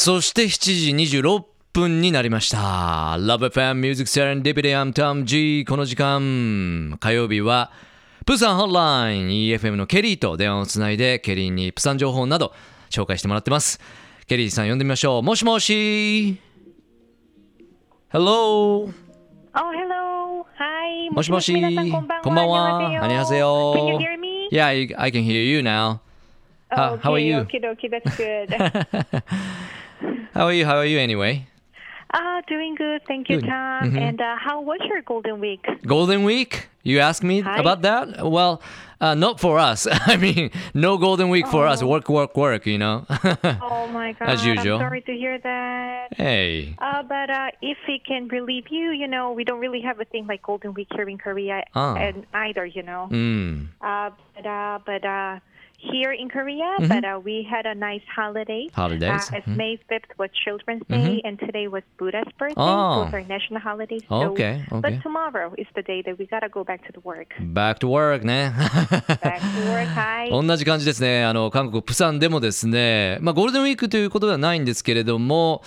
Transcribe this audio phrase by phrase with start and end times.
[0.00, 1.42] そして7時26
[1.72, 3.16] 分になりました。
[3.18, 5.64] LoveFM Music Serendipity I'm Tom G.
[5.68, 7.72] この時間、火曜日は、
[8.24, 12.54] プサンホットライン EFM のケリーと電話をつないで、ケリーにプサン情報など
[12.90, 13.80] 紹介してもらってます。
[14.28, 15.22] ケリーさん呼んでみましょう。
[15.24, 16.38] もしもし
[18.12, 18.84] Hello!
[18.84, 18.92] Oh,
[19.52, 20.44] hello!
[21.10, 22.22] もしもしこんばんは。
[22.22, 22.70] こんばんは。
[22.70, 23.28] こんばんは。
[24.52, 25.98] Yeah, I can hear you now.
[26.70, 27.38] Okay, how, how are you?
[27.38, 29.24] Okay, okay, that's good.
[30.38, 30.64] How are you?
[30.64, 31.48] How are you anyway?
[32.14, 33.02] Ah, doing good.
[33.08, 33.48] Thank you, Good.
[33.50, 33.90] Tom.
[33.90, 33.98] Mhm.
[34.00, 35.66] And uh, how was your golden week?
[35.84, 36.68] Golden Week?
[36.84, 37.58] You asked me Hi.
[37.58, 38.22] about that?
[38.24, 38.62] Well,
[39.00, 39.88] uh, not for us.
[40.12, 41.82] I mean, no Golden Week for us.
[41.82, 43.04] Work, work, work, you know?
[43.60, 44.28] Oh my God.
[44.30, 44.76] As usual.
[44.78, 46.14] I'm sorry to hear that.
[46.16, 46.76] hey.
[46.78, 50.04] Uh, but uh, if it can relieve you, you know, we don't really have a
[50.04, 51.96] thing like Golden Week here in Korea Ah.
[51.96, 53.08] and either, you know.
[53.10, 53.68] Mm.
[53.82, 55.40] Uh, but uh, but uh,
[55.80, 58.66] here in Korea, but uh, we had a nice holiday.
[58.66, 58.80] Mm-hmm.
[58.80, 59.56] Holidays, Uh, as mhm.
[59.56, 62.54] May 5th was Children's Day, and today was Buddha's birthday.
[62.58, 63.04] Oh.
[63.04, 64.02] Those are national holidays.
[64.08, 64.80] So, Okay, okay.
[64.80, 67.28] But tomorrow is the day that we gotta go back to the work.
[67.40, 68.52] Back to work ね。
[69.22, 69.86] Back to work.
[69.94, 70.30] Hi.
[70.30, 71.24] 同じ感じですね。
[71.24, 75.62] あの、韓国、プサンでもですね、まあ、ゴールデンウィークということではないんですけれども、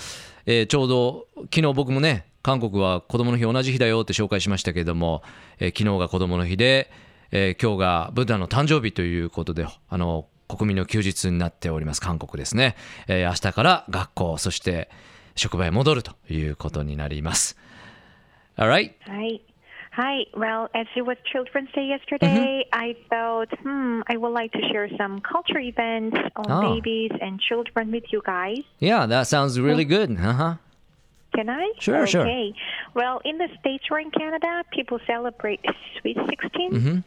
[0.46, 5.24] えーちょうど、昨日僕もね、韓国は子供の日同じ日だよって紹介しましたけれども、
[5.60, 6.92] えー昨日が子供の日で、
[7.32, 12.76] えー今日がブッダの誕生日ということで、あの、国民の休日になっております、韓国ですね。
[13.08, 14.90] えー明日から学校、そして
[15.36, 17.58] 職場へ戻るということになります。
[18.58, 18.92] Alright?
[19.08, 19.40] Hi.
[19.94, 20.26] Hi.
[20.38, 22.80] Well, as it was Children's Day yesterday, Mm-hmm.
[22.80, 26.76] I thought, hmm, I would like to share some culture events on Oh.
[26.76, 28.60] babies and children with you guys.
[28.80, 30.12] Yeah, that sounds really good.
[30.18, 30.56] Uh-huh.
[31.34, 31.72] Can I?
[31.80, 32.22] Sure, sure.
[32.22, 32.54] okay.
[32.94, 35.60] Well, in the States or in Canada, people celebrate
[36.02, 36.72] Sweet 16.
[36.72, 37.00] Mm-hmm.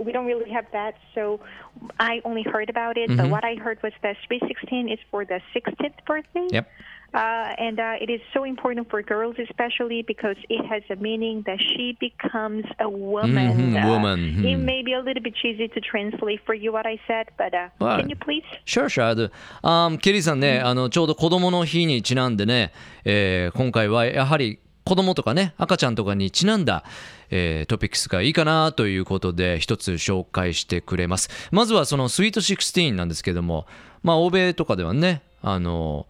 [0.00, 1.40] We don't really have that, so
[1.98, 3.08] I only heard about it.
[3.08, 3.16] Mm-hmm.
[3.16, 6.46] But what I heard was that Sweet 16 is for the 16th birthday.
[6.50, 6.68] Yep.
[7.14, 7.18] Uh,
[7.56, 11.58] and uh, it is so important for girls, especially because it has a meaning that
[11.58, 13.72] she becomes a woman.
[13.72, 14.64] Mhm, Uh, woman, It hmm.
[14.66, 17.68] may be a little bit cheesy to translate for you what I said, but uh,
[17.78, 18.44] Well, can you please?
[18.66, 19.04] Sure, sure.
[19.04, 19.30] I do.
[19.64, 22.70] Um, ケリーさんね、あのちょうど子供の日にちなんでね、
[23.06, 24.58] えー今回はやはり
[24.91, 26.83] 子供とかね、赤ちゃんとかにちなんだ、
[27.29, 31.29] えートピックスがいいかなということで一つ紹介してくれます。
[31.49, 33.67] まずはそのスイート16なんですけども、
[34.03, 36.07] まあ欧米とかではね、あの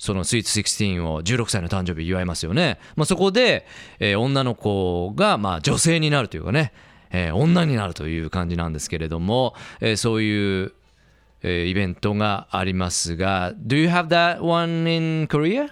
[0.00, 2.80] そのスイーツ16を16歳の誕生日祝いますよね。
[2.96, 3.64] まあ、そこで、
[4.00, 6.72] えー女の子がまあ女性になるというかね、
[7.12, 10.72] えー女になるという感じなんですけれども、えーそういう、
[11.44, 15.70] えーイベントがありますが、Do you have that one in Korea?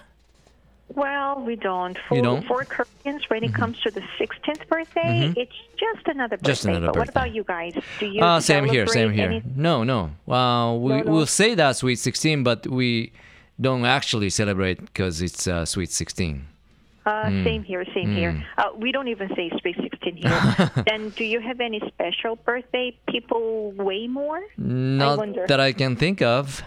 [0.95, 1.97] Well, we don't.
[2.07, 2.45] For, You don't?
[2.45, 6.51] for Koreans, when it comes to the 16th birthday, it's just another birthday.
[6.51, 7.73] Just another but what about you guys?
[7.99, 9.29] Do you Uh, same here, same here.
[9.29, 10.09] any- No, no.
[10.27, 11.11] Uh, we No, no.
[11.11, 13.11] will say that sweet 16, but we
[13.61, 16.45] don't actually celebrate because it's uh, sweet 16.
[17.05, 17.43] Uh, Hmm.
[17.43, 18.45] Same here, same here.
[18.57, 20.71] Uh, we don't even say Sweet 16 here.
[20.87, 24.41] then, do you have any special birthday people way more?
[24.57, 25.45] Not wonder.
[25.47, 26.61] that I can think of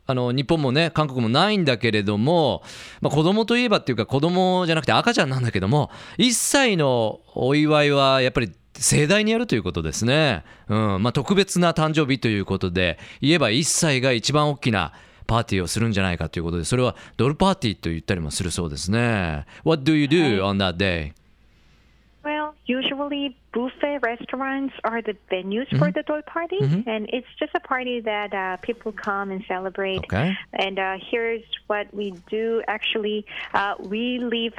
[0.10, 2.64] あの日本もね、韓国もないんだけれども、
[3.00, 10.44] まあ、子供といえばっていうか、子供じゃなくて赤ちゃんなんだけども、1歳のお祝いはやっぱり盛大にやるということですね。
[10.68, 11.04] うん。
[11.04, 14.94] まあ、特別な誕生日ということで、言えば1歳が一番大きな
[15.28, 19.46] パーティーをするんじゃないかということで、それはドルパーティーと言ったりもするそうですね。
[19.64, 21.14] What do you do on that day?
[22.78, 25.80] Usually buffet restaurants are the venues Mm-hmm.
[25.80, 26.60] for the dol party,
[26.94, 30.04] and it's just a party that uh, people come and celebrate.
[30.06, 30.30] Okay.
[30.54, 32.62] And uh, here's what we do.
[32.68, 33.26] Actually,
[33.60, 34.54] uh, we leave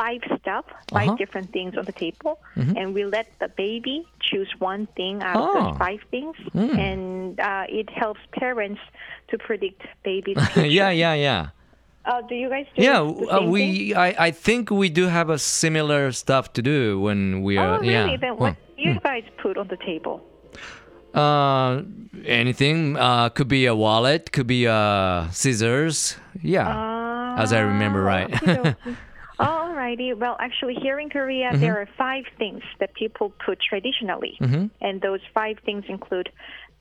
[0.00, 1.16] five stuff, 5 Uh-huh.
[1.22, 2.38] different things on the table,
[2.78, 3.96] and we let the baby
[4.28, 5.54] choose one thing out of Oh.
[5.56, 8.80] those five things, and uh, it helps parents
[9.30, 10.36] to predict baby's
[10.78, 11.42] yeah, yeah, yeah.
[12.06, 15.38] Uh, do you guys do Yeah, uh, we I, I think we do have a
[15.38, 17.92] similar stuff to do when we are Oh, really?
[17.92, 18.16] yeah.
[18.20, 20.22] Then what do you guys put on the table?
[21.14, 21.82] Uh,
[22.24, 26.16] anything uh, could be a wallet, could be uh, scissors.
[26.42, 28.30] Yeah, as I remember right.
[28.32, 28.96] okey-dokey.
[29.40, 30.16] Alrighty.
[30.16, 31.60] Well, actually, here in Korea, Mm-hmm.
[31.60, 34.38] there are five things that people put traditionally,
[34.80, 36.28] and those five things include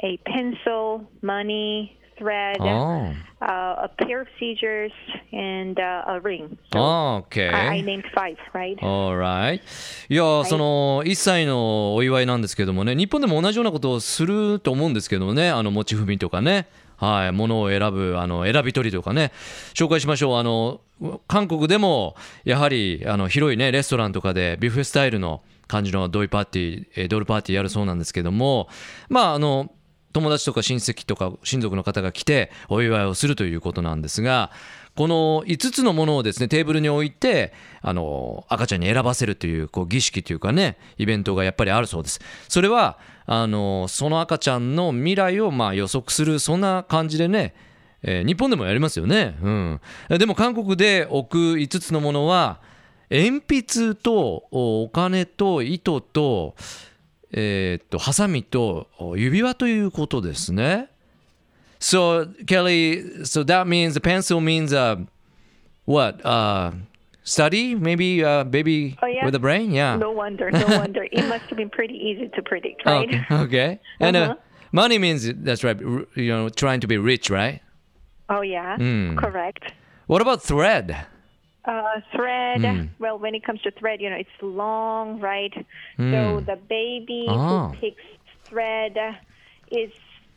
[0.03, 3.11] a pencil, money, thread, Oh.
[3.41, 4.91] uh, a pair of scissors,
[5.31, 6.57] and uh, a ring.
[6.73, 6.79] So
[7.27, 7.49] Okay.
[7.49, 8.77] I, I named five, right?
[8.81, 9.61] Alright.
[10.09, 16.67] いや、その1歳のお祝いなんですけどもね、日本でも同じようなことをすると思うんですけどもね、あの持ち踏みとかね、
[16.97, 19.31] はい、物を選ぶあの選び取りとかね、
[19.73, 20.37] 紹介しましょう。
[20.37, 20.81] あの
[21.27, 22.15] 韓国でも
[22.45, 28.69] やはりあの広いねレストランとかでビュッフェスタイルの感じのドイパーティー、えードールパーティーやるそうなんですけども、
[29.09, 29.71] まああの
[30.15, 34.49] 友達とか親戚とか親族の方が来てお祝いをするということなんですが
[34.95, 37.51] この5つのものをですねテーブルに置いて
[37.81, 42.21] あの赤ちゃんに選ばせるというこう儀式というかねイベントがやっぱりあるそうです。
[42.47, 47.53] それはあのその赤ちゃんの未来をまあ予測するそんな感じでね
[48.03, 49.81] え日本でもやりますよね、うん、
[50.17, 52.61] でも韓国で置く5つのものは
[53.09, 56.55] 鉛筆とお金と糸と
[57.34, 60.88] えーっとハサミとお指輪ということですね。
[61.78, 64.96] So Kelly, so that means the pencil means uh,
[65.86, 66.20] what?
[66.24, 66.72] Uh,
[67.22, 67.74] study?
[67.74, 69.24] Maybe uh, baby Oh, yeah?
[69.24, 69.70] with a brain?
[69.72, 69.96] Yeah.
[69.96, 71.04] No wonder, no wonder.
[71.10, 73.08] It must have been pretty easy to predict, Oh, right?
[73.08, 73.34] okay.
[73.44, 73.80] okay.
[73.98, 74.34] And uh, Uh-huh.
[74.72, 75.76] money means that's right.
[75.82, 77.60] r- You know, trying to be rich, right?
[78.28, 79.16] Oh, yeah, Mm.
[79.16, 79.72] correct.
[80.06, 81.06] What about thread?
[81.65, 82.61] Uh, thread.
[82.61, 82.89] Mm.
[82.99, 85.51] Well, when it comes to thread, you know, it's long, right?
[85.97, 86.45] So Mm.
[86.45, 87.69] the baby Ah.
[87.69, 88.03] who picks
[88.43, 88.95] thread
[89.71, 89.91] is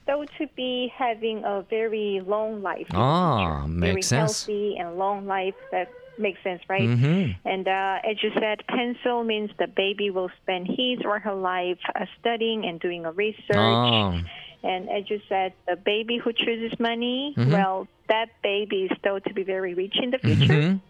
[0.07, 2.87] thought to be having a very long life.
[2.95, 3.69] Ah, future.
[3.69, 4.47] makes very sense.
[4.47, 5.55] healthy and long life.
[5.71, 6.89] That makes sense, right?
[6.89, 7.37] Mhm.
[7.45, 11.79] And uh, as you said, pencil means the baby will spend his or her life
[11.95, 13.57] uh, studying and doing a research.
[13.57, 14.19] Ah.
[14.65, 17.53] And as you said, the baby who chooses money, Mm-hmm.
[17.53, 20.63] well, that baby is thought to be very rich in the future.
[20.63, 20.81] Mhm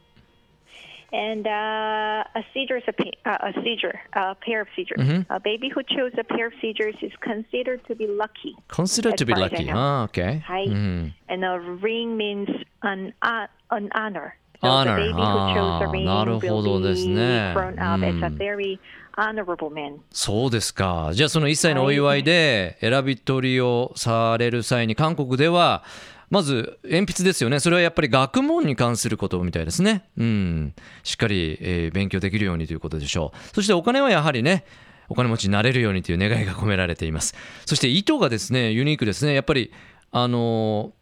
[1.12, 4.98] And uh, a seizure is a, pa- uh, a seizure, a pair of seizures.
[5.00, 5.32] Mm-hmm.
[5.32, 8.56] A baby who chose a pair of seizures is considered to be lucky.
[8.68, 9.66] Considered to be As far as I lucky.
[9.66, 9.74] know.
[9.78, 10.44] Ah, okay.
[10.48, 10.66] Hi.
[10.66, 11.14] Mhm.
[11.30, 12.50] And a ring means
[12.82, 14.36] an uh, an honor.
[14.62, 14.96] So Honor.
[14.96, 17.54] the baby who chose a Ah, ring なるほど will です be ね。
[17.54, 18.80] grown up as a うん very
[19.16, 20.00] honorable man.
[20.12, 21.12] そうですか。
[21.14, 25.84] じゃあその1歳のお祝いで選び取りをされる際に韓国では
[26.31, 27.61] まず鉛筆ですよね。
[27.61, 30.09] それはやっぱり学問に関することみたいですね。
[30.19, 30.75] うん。
[31.03, 33.55] しっかり、えー勉強できるようにということでしょう。
[33.55, 34.65] そしてお金はやはりね、
[35.09, 37.35] お金持ちになれるようにという願いが込められています。
[37.65, 39.35] そして糸がですね、ユニークですね。
[39.35, 39.73] やっぱり、
[40.11, 40.93] あの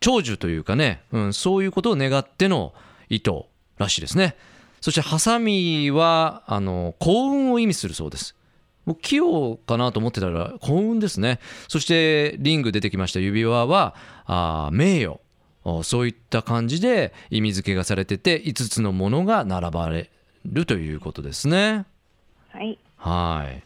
[0.00, 2.74] 長寿というかね、うん、そういうことを願っての
[3.08, 3.48] 糸
[3.78, 4.36] らしいですね。
[4.80, 8.34] そしてハサミはあの幸運を意味するそうです。
[8.86, 11.38] 僕器用かなと思ってたら幸運ですね。
[11.68, 13.94] そしてリング出てきました指輪は
[14.26, 15.20] あー名誉
[15.64, 20.10] おそういった感じで意味付けがされてて5つのものが並ばれ
[20.44, 21.86] るということですね。
[22.50, 22.78] はい。
[22.96, 23.62] はい。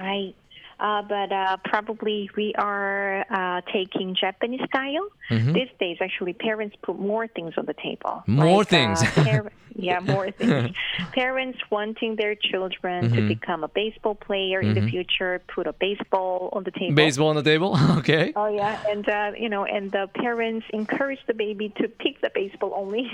[0.00, 0.34] Right.
[0.82, 5.06] Uh, but uh, probably we are uh, taking Japanese style.
[5.30, 8.14] These days, actually, parents put more things on the table.
[8.26, 8.34] Mm-hmm.
[8.34, 9.02] More Like, things.
[9.02, 9.52] Uh, par-
[9.88, 10.74] yeah, more things.
[11.12, 13.14] parents wanting their children Mm-hmm.
[13.16, 16.94] to become a baseball player in the future, put a baseball on the table.
[16.94, 17.70] Baseball on the table?
[18.02, 18.32] Okay.
[18.36, 22.30] Oh yeah, and uh, you know, and the parents encourage the baby to pick the
[22.34, 23.04] baseball only.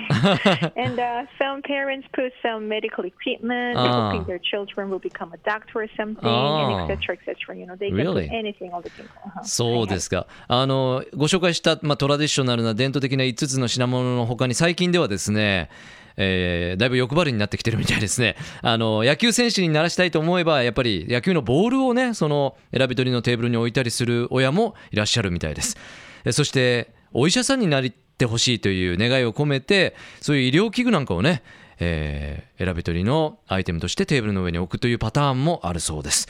[0.76, 4.10] and uh, some parents put some medical equipment, Ah.
[4.10, 6.80] hoping their children will become a doctor or something, Ah.
[6.82, 7.16] and etc.
[7.18, 7.56] etc.
[7.58, 8.28] You know, they Really?
[8.28, 9.08] can anything on the table.
[9.26, 9.44] Uh-huh.
[9.44, 10.26] そうですか。
[10.46, 15.70] あのご紹介した、まあ、トラディショナルな伝統的な5つの品物の他に最近ではですね、
[16.16, 18.36] えーだいぶ欲張りになってきてるみたいですね。
[18.62, 25.76] あの野球選手にならしたいと思えばやっぱり野球のボールをねその選び取りのテーブルに置いたりする親もいらっしゃるみたいです。
[26.24, 31.42] えそしてお医者さんになってほしいという願いを込めてそういう医療器具なんかをね、
[31.78, 36.28] えー選び取りのアイテムとしてテーブルの上に置くというパターンもあるそうです。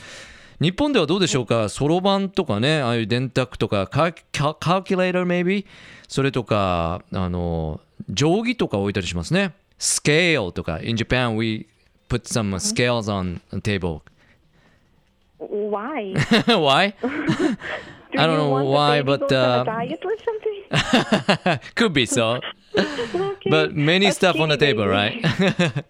[0.60, 5.66] 日本ではどうでしょうか、そろばんとかね、ああいう電卓とか、カーカカーキュレーター maybe、
[6.08, 9.52] それとか、あの、定規とか置いたりしますね。
[9.78, 11.66] scale とか、in Japan we
[12.08, 14.02] put some scales on the table.
[15.38, 16.14] Why?
[16.46, 16.94] Why?
[18.14, 20.04] Do I don't you know want the why, baby but, goes on uh, a diet
[20.04, 21.60] or something?
[21.74, 22.40] Could be so.
[22.76, 23.50] Okay.
[23.50, 25.22] But many A stuff on the skinny table, baby.
[25.22, 25.84] right?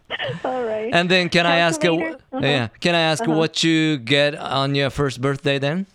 [0.44, 0.90] All right.
[0.92, 2.18] And then can I ask, uh, Calculator?
[2.39, 2.47] uh-huh.
[2.47, 5.85] yeah, can I ask what you get on your first birthday then?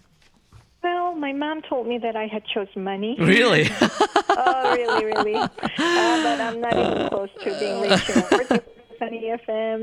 [1.15, 3.17] well, my mom told me that I had chose money.
[3.19, 3.69] Really?
[3.81, 5.35] oh, really, really.
[5.35, 5.49] Uh,
[5.79, 8.11] but I'm not even close to being rich.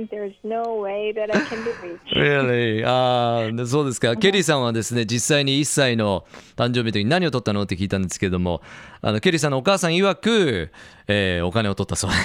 [0.01, 2.15] FM, there's no way that I can be reached.
[2.15, 2.83] Really?
[2.85, 4.15] あーそうですか。
[4.15, 8.61] ケリーさんはですね、実際に1歳の誕生日の時に何を取ったのって聞いたんですけども、
[9.01, 10.71] あのケリーさんのお母さん曰く、
[11.07, 12.15] えーお金を取ったそうで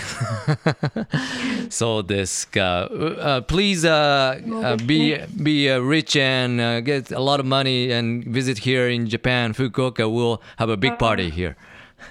[1.68, 1.78] す。
[1.78, 2.88] そうですか。
[2.90, 8.25] Uh, please uh, uh, be, be uh, rich and uh, get a lot of money and
[8.26, 10.09] visit here in Japan, Fukuoka.
[10.11, 11.56] We'll have a big party here.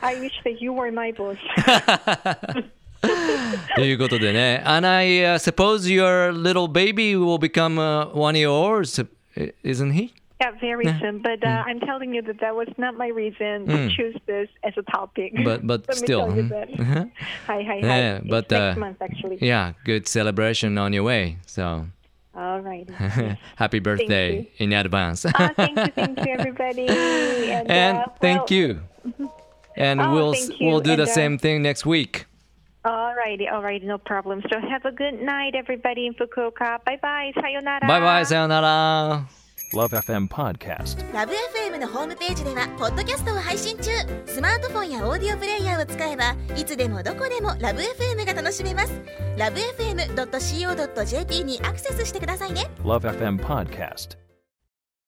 [0.02, 1.38] I wish that you were my boss.
[3.77, 4.63] ということでね。
[4.65, 9.01] And I uh, suppose your little baby will become uh, one of yours,
[9.65, 10.13] isn't he?
[10.41, 11.21] Yeah, very soon.
[11.23, 14.73] But uh, I'm telling you that that was not my reason to choose this as
[14.79, 15.33] a topic.
[15.45, 16.69] But but Let still, me tell you that.
[16.73, 17.11] mhm.
[17.47, 17.87] Hi, hi, hi.
[17.87, 19.39] Yeah, It's but, next uh, month actually.
[19.41, 21.37] yeah, good celebration on your way.
[21.47, 21.87] So
[22.35, 22.89] All right.
[23.57, 25.27] happy birthday in advance.
[25.27, 26.89] Ah, thank you, thank you, everybody.
[26.89, 28.81] And, and uh, thank well, you.
[29.77, 30.69] And Oh, we'll thank you.
[30.69, 32.25] we'll do the And, uh, same thing next week.
[33.26, 34.44] Righty, all righty, no problem.
[34.52, 36.78] So have a good night, everybody in Fukuoka.
[36.86, 37.32] Bye bye.
[37.42, 37.88] Sayonara.
[37.88, 39.28] バイバイさよなら。
[39.74, 41.12] Love FM Podcast.
[41.12, 43.90] ラブ f m のホームページではポッドキャストを配信中
[44.28, 49.02] スマートフォンやオーディオプレイヤーを使えばいつでもどこでもラブ f m が楽しめます
[49.40, 54.25] ラブ FM.co.jp にアクセスしてくださいね Love FM Podcast.